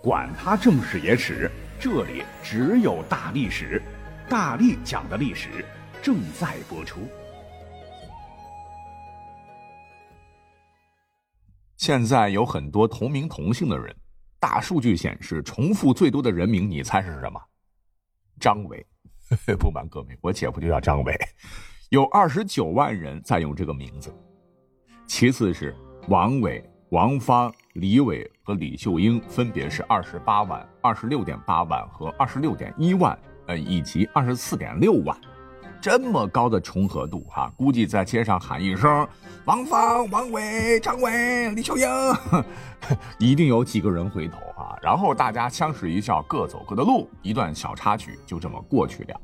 [0.00, 3.82] 管他正史野史，这里只有大历史，
[4.28, 5.64] 大力讲的历史
[6.00, 7.00] 正在播出。
[11.76, 13.92] 现在有很多同名同姓的人，
[14.38, 17.40] 大数据显示，重复最多的人名，你猜是什么？
[18.38, 18.86] 张伟。
[19.58, 21.14] 不瞒各位，我姐夫就叫张伟，
[21.90, 24.14] 有二十九万人在用这个名字。
[25.08, 25.74] 其次是
[26.06, 26.64] 王伟。
[26.90, 35.16] 王芳、李伟和李秀英分别是二十八万、二十六点八万和二十六点一万，呃，以及二十四点六万，
[35.80, 39.06] 这么高的重合度哈，估计在街上喊一声
[39.46, 41.86] “王芳、王伟、张伟、李秀英”，
[43.20, 49.20] 一定有几个人回头哈，然后大家相视一笑，各走各的路，一段小插曲就这么过去了。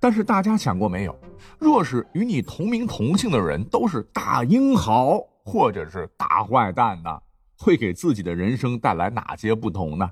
[0.00, 1.16] 但是大家想过没有，
[1.56, 5.20] 若是与你同名同姓的人都是大英豪？
[5.50, 7.08] 或者是大坏蛋呢，
[7.58, 10.08] 会给自己的人生带来哪些不同呢？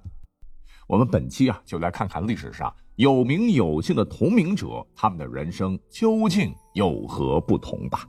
[0.89, 8.05] 我们本期啊，就来看看历史上有名有姓的同名者，他们的人生究竟有何不同吧。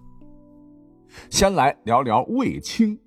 [1.30, 3.00] 先来聊聊卫青。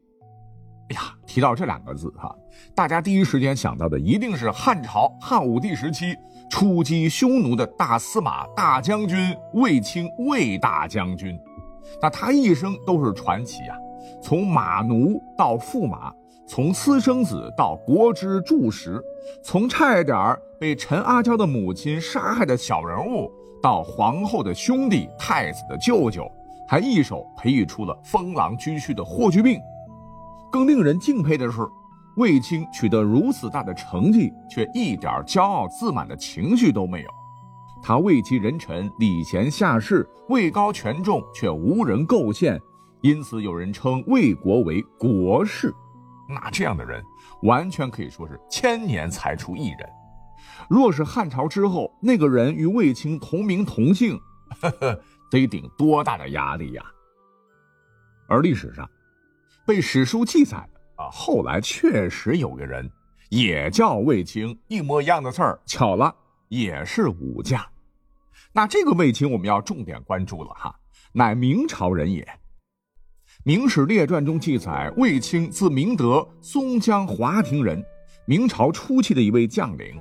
[0.88, 2.34] 哎呀，提到这两个字哈，
[2.74, 6.16] 大家第一时间想到的一定是汉朝汉武帝时期
[6.50, 11.38] 出击匈奴的大司马、大将军卫青，卫大将军。
[12.02, 13.76] 那他一生都是传奇啊。
[14.22, 16.12] 从马奴到驸马，
[16.52, 19.00] 从私生子到国之柱石，
[19.40, 23.30] 从差点被陈阿娇的母亲杀害的小人物，
[23.62, 26.28] 到皇后的兄弟、太子的舅舅，
[26.66, 29.60] 还一手培育出了封狼居胥的霍去病。
[30.50, 31.60] 更令人敬佩的是，
[32.16, 37.08] 卫青取得如此大的成绩，却一点骄傲自满的情绪都没有。
[37.80, 42.60] 他位极人臣，礼贤下士，位高权重，却无人构陷。
[43.02, 45.72] 因此，有人称魏国为国士，
[46.32, 47.02] 那这样的人
[47.42, 49.88] 完全可以说是千年才出一人。
[50.68, 54.18] 若是汉朝之后那个人与卫青同名同姓，
[54.60, 55.00] 呵呵，
[55.30, 56.82] 得顶多大的压力呀！
[58.28, 58.88] 而历史上
[59.66, 62.88] 被史书记载的啊，后来确实有个人
[63.28, 66.14] 也叫卫青，一模一样的字儿，巧了，
[66.48, 67.60] 也是武将。
[68.52, 70.74] 那这个卫青我们要重点关注了哈，
[71.12, 72.22] 乃明朝人也。
[73.42, 77.82] 《明史列传》中记载，卫青字明德，松江华亭人，
[78.26, 79.98] 明朝初期的一位将领。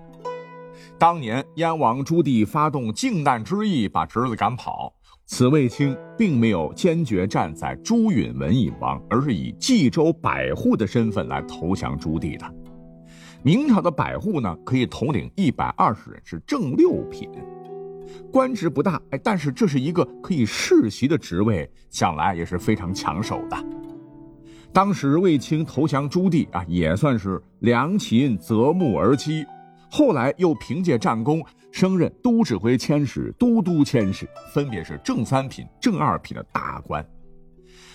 [0.97, 4.93] 当年燕王朱棣发动靖难之役，把侄子赶跑，
[5.25, 12.53] 此卫青并没有坚决站在朱允文一方，而是以冀州百户的身份来投降朱棣的。
[13.41, 17.29] 明朝的百户呢，可以统领一百二十人，是正六品。
[18.31, 23.57] 官职不大，哎，但是这是一个可以世袭的职位，想来也是非常抢手的。
[24.71, 29.45] 当时卫青投降朱棣啊，也算是良禽择木而栖。
[29.89, 37.03] 后来又凭借战功升任都指挥佥事、都督佥事，分别是正三品、正二品的大官。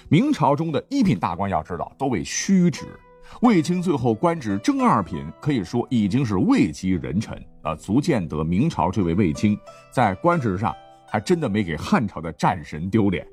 [0.09, 2.85] 明朝中的一品大官，要知道都为虚职。
[3.43, 9.59] 卫青最后官职正二品，可以说已经是位极人臣啊，足见得明朝这位卫青
[9.91, 10.75] 在官职上
[11.09, 13.27] 还真的没给汉朝的战神丢脸。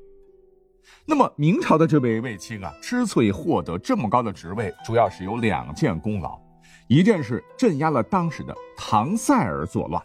[1.05, 6.39] 那么明朝的这位卫青啊，之所以获得这么高的职位，主要是有两件功劳，
[6.87, 10.01] 一件是镇压了当时的唐塞尔作乱。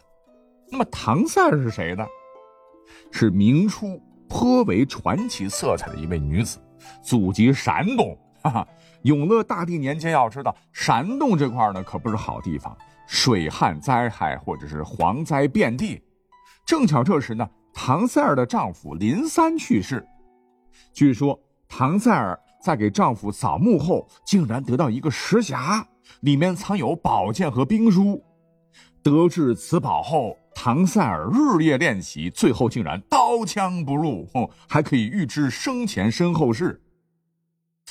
[0.69, 2.05] 那么唐塞尔是谁呢？
[3.11, 6.57] 是明初颇为传奇色彩的一位女子，
[7.01, 8.67] 祖籍山东，哈哈。
[9.07, 16.01] 永乐大帝年间，要知道山东这块呢可不是好地方，水旱灾害或者是蝗灾遍地。
[16.65, 20.05] 正巧这时呢，唐塞尔的丈夫林三去世。
[20.91, 25.85] 据说唐塞尔在给丈夫扫墓后，竟然得到一个石匣，
[26.19, 28.21] 里面藏有宝剑和兵书。
[29.01, 34.27] 得知此宝后，唐塞尔日夜练习，最后竟然刀枪不入，
[34.67, 36.81] 还可以预知生前身后事。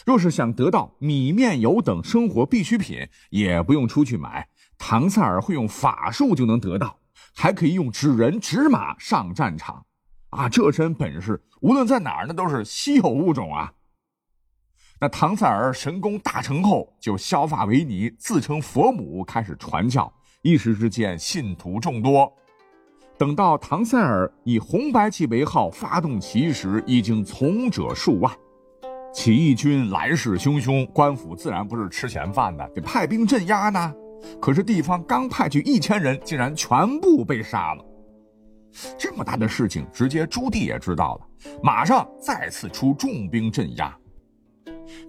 [0.06, 4.46] 若是想得到米面油等生活必需品，也不用出去买，
[4.78, 6.96] 唐塞尔会用法术就能得到，
[7.34, 9.84] 还可以用纸人纸马上战场，
[10.30, 13.72] 啊，这身本事无论在哪儿那都是稀有物种啊。
[15.00, 20.10] 那唐塞尔神功大成后，就削发为尼，自称佛母，开始传教，
[20.42, 22.32] 一时之间信徒众多。
[23.18, 28.32] 等到唐塞尔以红白旗为号发动起义时，已经从者数万。
[29.16, 33.94] 起义军来势汹汹，官府自然不是吃闲饭的，得派兵镇压呢。
[34.38, 37.82] 可是地方刚派去一千人，竟然全部被杀了。
[38.98, 43.96] 这么大的事情，直接朱棣也知道了，马上再次出重兵镇压。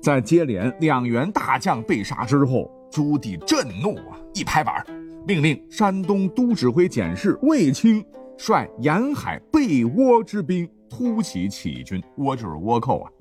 [0.02, 4.86] 在接连两员大将被杀之后，朱棣震怒啊，一拍板，
[5.28, 8.02] 命令山东都指挥检事卫青
[8.38, 13.12] 率沿海备倭之兵突袭起义军，倭就是倭寇啊，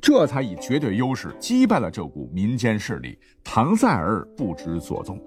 [0.00, 5.20] 这才以绝对优势击败了这股民间势力，唐塞尔不知所踪。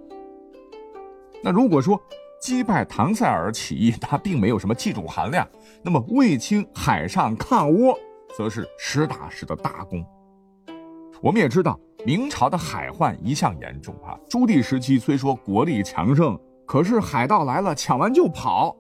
[1.44, 2.01] 那如果说
[2.42, 5.47] 击败唐塞尔起义，它并没有什么技术含量，
[5.83, 7.95] 那么卫青海上抗倭，
[8.38, 10.03] 则是实打实的大功。
[11.21, 14.19] 我们也知道，明朝的海患一向严重啊。
[14.30, 18.75] 朱棣时期虽说国力强盛，可是海盗来了抢完就跑，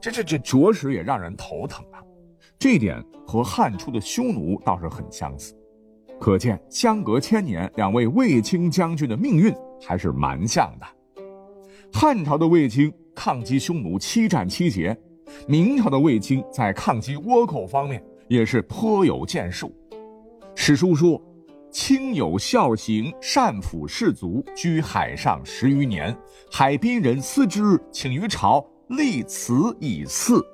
[0.00, 2.00] 这这这着实也让人头疼啊。
[2.60, 5.54] 这点和汉初的匈奴倒是很相似，
[6.20, 10.86] 可见相隔千年，两位卫青将军的命运还是蛮像的。
[11.90, 14.94] 汉朝的卫青抗击匈奴七战七捷，
[15.48, 19.74] 明朝的卫青在抗击倭寇方面也是颇有建树。
[20.54, 21.20] 史书说。
[21.72, 26.12] 清有孝行，善抚士卒，居海上十余年。
[26.50, 30.44] 海滨人思之，请于朝立祠以祀。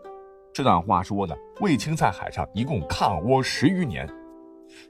[0.52, 4.06] 这段话说呢，卫青在海上一共抗倭十余年，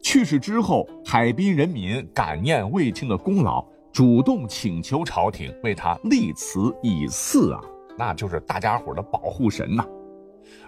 [0.03, 7.61] 去世之后，海滨人民感念卫青的功劳，主动请求朝廷为他立祠以祀啊，
[7.97, 9.87] 那就是大家伙的保护神呐。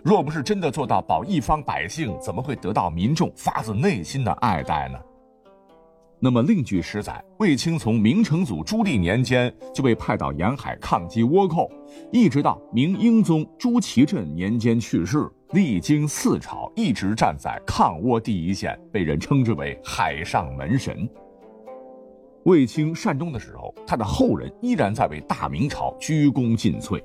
[0.01, 4.99] 若不是真的做到保一方百姓，怎么会得到民众发自内心的爱戴呢？
[6.21, 11.71] 那么另据史载，卫青从明成祖朱棣年间就被派到沿海抗击倭寇，
[12.11, 21.09] 一直到明英宗朱祁镇年间去世，历经四朝，一直站在抗倭第一线，被人称之为海上门神。
[22.45, 27.01] 卫青善终的时候，他的后人依然在为大明朝鞠躬尽瘁。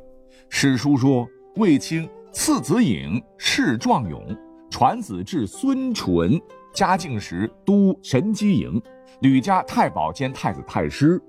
[0.50, 1.27] 史书说，
[1.57, 4.25] 卫青次子颖，世壮勇，
[4.71, 6.42] 传子至孙淳，
[6.74, 8.81] 嘉靖时都神机营。
[9.21, 11.21] 吕家太保兼太子太师，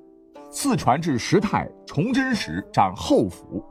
[0.50, 3.64] 四传至时太崇祯时掌后府，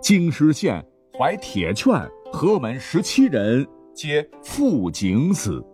[0.00, 0.84] 京师县
[1.16, 5.64] 怀铁券，河门十七人皆赴井死。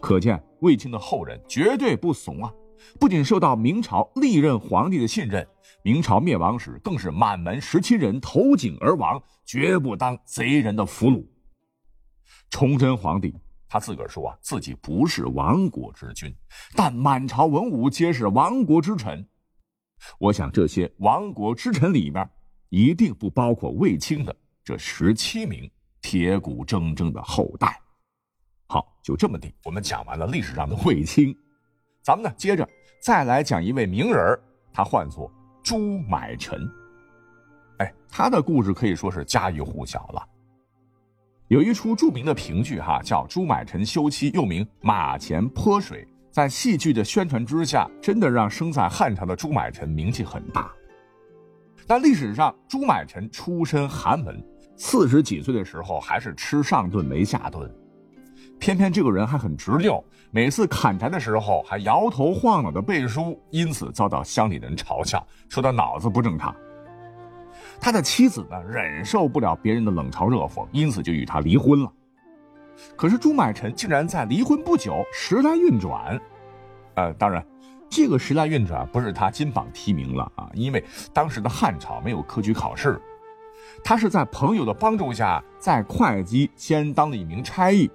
[0.00, 2.52] 可见卫青的后人绝对不怂啊！
[3.00, 5.46] 不仅受到明朝历任皇帝的信任，
[5.82, 11.26] 明朝灭亡时更是满门十七人投井而亡，绝不当贼人的俘虏。
[12.50, 13.34] 崇祯皇帝。
[13.68, 16.34] 他自个儿说啊，自己不是亡国之君，
[16.74, 19.26] 但满朝文武皆是亡国之臣。
[20.18, 22.28] 我想这些亡国之臣里面，
[22.68, 25.68] 一定不包括卫青的这十七名
[26.00, 27.80] 铁骨铮铮的后代。
[28.68, 31.36] 好，就这么地，我们讲完了历史上的卫青，
[32.02, 32.68] 咱们呢接着
[33.02, 34.38] 再来讲一位名人
[34.72, 35.32] 他唤作
[35.62, 36.60] 朱买臣。
[37.78, 40.28] 哎，他的故事可以说是家喻户晓了。
[41.48, 46.04] 有一出著名的评剧，哈，叫《朱买臣休妻》，又名《马前泼水》。
[46.32, 50.68] 在戏剧的宣传之下，真的让生在汉朝的朱买臣名气很大。
[51.86, 54.44] 但历史上，朱买臣出身寒门，
[54.76, 57.72] 四十几岁的时候还是吃上顿没下顿。
[58.58, 60.02] 偏偏这个人还很执拗，
[60.32, 66.52] 每次砍柴的时候还摇头晃脑的背书，因此遭到乡里人嘲笑，说他脑子不正常。
[67.80, 71.92] 他的妻子呢，忍受不了别人的冷嘲热讽，因此就与他离婚了。
[72.94, 76.20] 可是朱买臣竟然在离婚不久时来运转，
[76.94, 77.44] 呃，当然，
[77.88, 83.00] 这个时来运转不是他金榜题名了啊，因为当时的汉朝没有科举考试，
[83.82, 87.90] 他是在朋友的帮助下，在会稽先当了一名差役。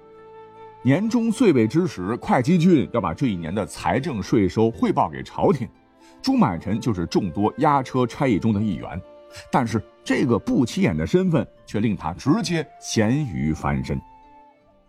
[0.82, 5.68] 年终岁尾之时，会稽郡要把这一年的财政税收汇报给朝廷，
[6.20, 9.00] 朱买臣就是众多押车差役中的一员。
[9.50, 14.00] 但是这个不起眼的身份却令他直接咸鱼翻身。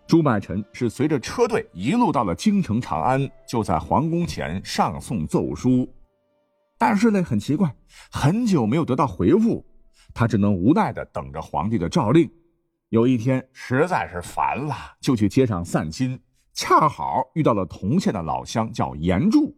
[0.05, 5.88] 朱买臣是随着车队一路到了京城长安，就在皇宫前上送奏书。
[6.77, 7.73] 但是呢，很奇怪，
[8.12, 9.65] 很久没有得到回复，
[10.13, 12.29] 他只能无奈的等着皇帝的诏令。
[12.89, 16.19] 有一天实在是烦了，就去街上散心，
[16.53, 19.55] 恰好遇到了同县的老乡，叫严柱。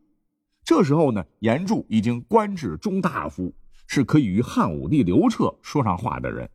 [0.63, 3.51] 这时候呢，严柱已经官至中大夫。
[3.87, 6.49] 是可以与汉武帝刘彻说上话的人，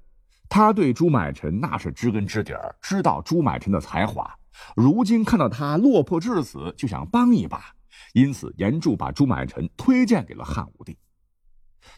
[0.48, 4.28] 他对朱买臣那是知根知底儿，知道朱买臣的才华。
[4.74, 7.64] 如今看到他落魄至此，就想帮一把，
[8.12, 10.96] 因此严柱把朱买臣推荐给了汉武帝。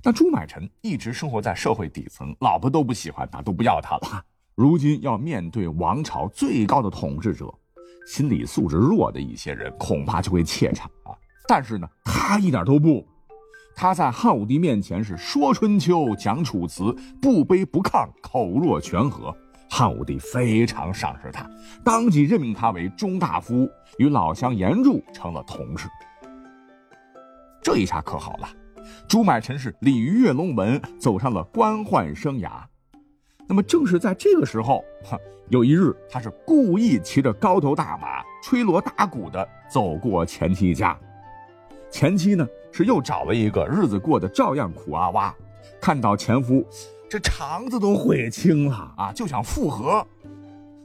[0.02, 4.24] 但朱买臣一直生活在社会底层，老婆都不喜欢他，都不要他了。
[4.54, 7.52] 如今要面对王朝最高的统治者，
[8.06, 11.16] 心理素质弱的一些人恐怕就会怯场啊。
[11.48, 13.04] 但是呢，他一点都不。
[13.74, 19.34] 他在汉武帝面前是说春秋、讲楚辞，不卑不亢，口若悬河。
[19.68, 21.48] 汉武帝非常赏识他，
[21.82, 23.66] 当即任命他为中大夫，
[23.98, 25.88] 与老乡严柱成了同事。
[27.62, 28.48] 这一下可好了，
[29.08, 32.50] 朱买臣是鲤鱼跃龙门，走上了官宦生涯。
[33.48, 34.84] 那么正是在这个时候，
[35.48, 40.98] 有一日，他是故意骑着高头大马，吹锣打鼓的走过前妻家。
[41.90, 45.34] 前妻呢是又找了一个，日子过得照样苦啊哇。
[45.80, 46.64] 看到前夫，
[47.08, 50.04] 这肠子都悔青了啊，就想复合。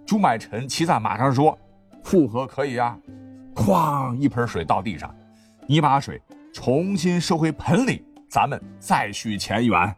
[0.06, 1.58] 朱买臣骑在马上说
[2.03, 2.98] ：“复合可以啊。”
[3.56, 5.13] 哐，一盆水倒地上，
[5.67, 6.22] 你把水
[6.53, 9.96] 重新收回盆里，咱们再续前缘。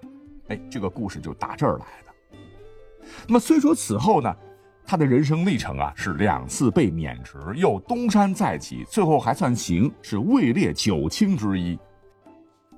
[0.47, 2.37] 哎，这个故事就打这儿来的。
[3.27, 4.33] 那么虽说此后呢，
[4.89, 11.77] 他的人生历程啊是两次被免职，又东山再起，最后还算行，是位列九卿之一。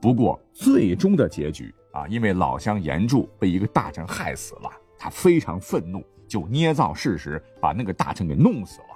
[0.01, 1.73] 不过最终的结局。
[1.93, 8.87] 啊，因为老乡严柱被一个大臣害死了，他非常愤怒，就捏造事实，把那个大臣给弄死了。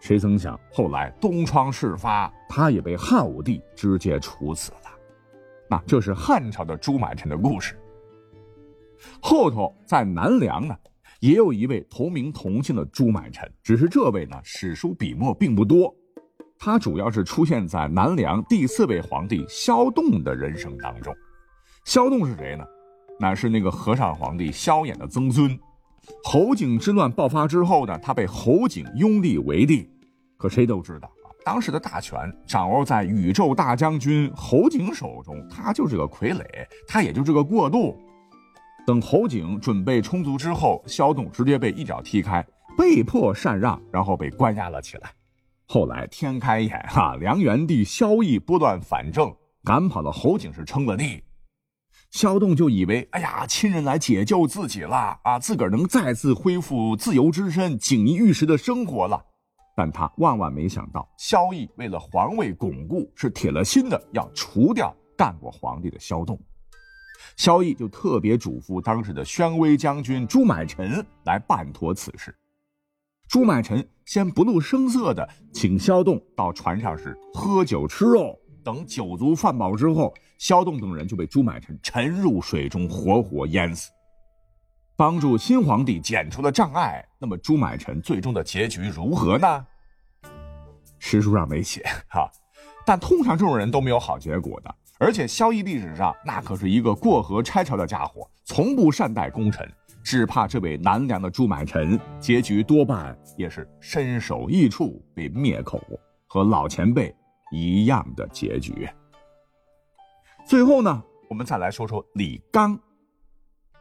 [0.00, 4.90] 谁曾想，后来东窗事发，他也被汉武帝直接处死了。
[5.68, 7.76] 那这是汉朝的朱买臣的故事。
[9.20, 10.76] 后头在南梁呢，
[11.20, 15.94] 也有一位同名同姓的朱买臣，只是这位呢，史书笔墨并不多，
[16.58, 21.14] 他主要是出现在南梁第四位皇帝萧栋的人生当中。
[21.84, 22.64] 萧栋是谁呢？
[23.18, 25.58] 乃是那个和尚皇帝萧衍的曾孙。
[26.24, 29.86] 侯景之乱爆发之后呢，他被侯景拥立为帝。
[30.38, 36.42] 可谁都知道啊，当时的大权掌握在宇宙大将军侯景手中，他就是个傀儡，
[36.88, 37.94] 他也就是个过渡。
[38.90, 42.44] 等侯景准备充足之后，萧栋直接被一脚踢开，
[42.76, 45.12] 被迫禅让，然后被关押了起来。
[45.64, 49.32] 后来天开眼哈，梁元帝萧绎拨乱反正，
[49.62, 51.22] 赶跑了侯景，是称了帝。
[52.10, 59.24] 萧栋就以为，哎呀，亲人来解救自己了啊，自个儿能再次恢复自由之身、锦衣玉食的生活了。
[59.76, 66.36] 但他万万没想到，萧绎为了皇位巩固，是铁了心的要除掉干过皇帝的萧栋。
[67.36, 72.34] 萧绎就特别嘱咐当时的宣威将军朱买臣来办妥此事。
[73.28, 78.38] 朱买臣先不露声色的请萧栋到船上是喝酒吃肉。
[78.62, 83.90] 等酒足饭饱之后，萧栋等人就被朱买臣沉入水中，活活淹死。
[84.96, 89.66] 帮助新皇帝剪除了障碍，那么朱买臣最终的结局如何呢？
[90.98, 92.30] 史书上没写哈，
[92.84, 94.74] 但通常这种人都没有好结果的。
[95.00, 99.68] 而且萧绎历史上那可是一个过河拆桥的家伙，从不善待功臣，
[100.04, 105.82] 只怕这位南梁的朱买臣结局多半也是身首异处，被灭口，
[106.28, 107.12] 和老前辈。
[107.52, 108.88] 一样的结局。
[110.46, 112.78] 最后呢，我们再来说说李刚，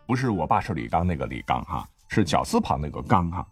[0.07, 3.47] 不是我爸是李刚那个李刚哈，是绞丝旁那个刚哈。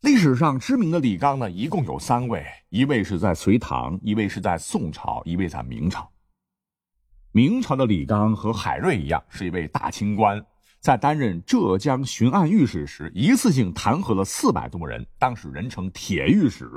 [0.00, 6.10] 历史上知名的李刚呢，一共有三位，一位是在隋唐，一位是在宋朝，一位在明朝。
[7.34, 10.44] 明朝的李纲和海瑞一样，是一位大清官，
[10.80, 16.68] 在担任浙江巡按御史时，一次性弹劾了四百多人，当时人称铁御史。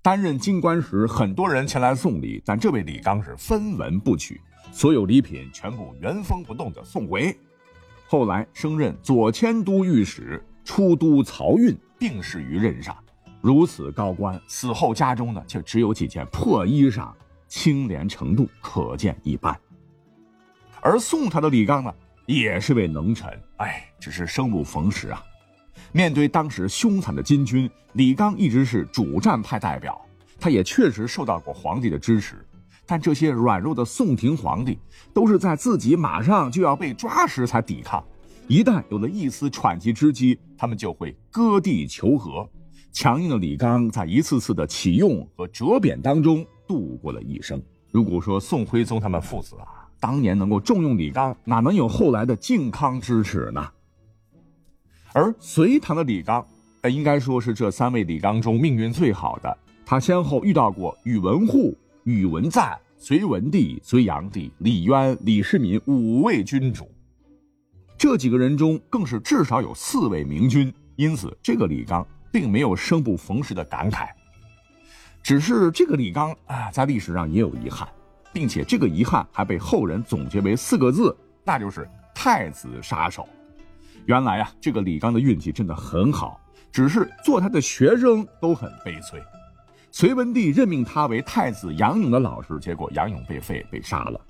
[0.00, 4.40] 担任京官时，很多人前来送礼，但这位李纲是分文不取，
[4.72, 7.36] 所有礼品全部原封不动的送回。
[8.06, 12.96] 后来升任左迁都御史，出都漕运，病逝于任上。
[13.42, 17.12] 如此高官，死后家中呢却只有几件破衣裳，
[17.46, 19.54] 清廉程度可见一斑。
[20.86, 21.92] 而宋朝的李纲呢，
[22.26, 25.20] 也是位能臣，哎，只是生不逢时啊。
[25.90, 30.00] 面对当时凶残的金军，李纲一直是主战派代表，
[30.38, 32.36] 他也确实受到过皇帝的支持。
[32.86, 34.78] 但这些软弱的宋廷皇帝，
[35.12, 38.04] 都是在自己马上就要被抓时才抵抗，
[38.46, 42.48] 一旦有了一丝喘息之机，他们就会割地求和。
[42.92, 47.60] 强硬的李纲在一次次的启用和折贬当中度过了一生。
[47.90, 53.70] 如果说宋徽宗他们父子啊，当年能够重用李纲，哪能有后来的靖康之耻呢？
[55.12, 56.46] 而隋唐的李纲，
[56.90, 59.58] 应该说是这三位李纲中命运最好的。
[59.84, 66.90] 他先后遇到过宇文护、宇文赞、隋文帝、隋炀帝、李渊、李世民五位君主，
[67.96, 70.72] 这几个人中更是至少有四位明君。
[70.96, 74.08] 因此，这个李纲并没有生不逢时的感慨，
[75.22, 77.88] 只是这个李纲啊，在历史上也有遗憾，
[78.32, 83.28] 并且这个遗憾还被后人总结为四个字，那就是太子杀手。
[84.04, 86.40] 原来呀，这个李纲的运气真的很好，
[86.70, 89.20] 只是做他的学生都很悲催。
[89.90, 94.20] 隋文帝任命他为太子杨勇的老师，结果杨勇被废被杀了；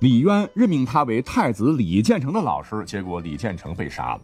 [0.00, 4.20] 李渊任命他为太子李建成的老师，结果李建成被杀了；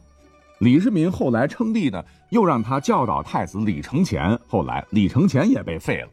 [0.59, 6.09] 李世民后来称帝呢，又让他教导太子李承乾，后来李承乾也被废了。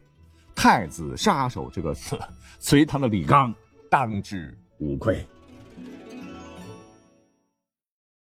[0.60, 2.18] 太子杀手这个词，
[2.60, 3.54] 隋唐的李纲
[3.88, 5.26] 当之无愧。